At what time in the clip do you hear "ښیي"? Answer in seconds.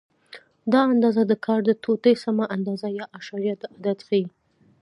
4.07-4.25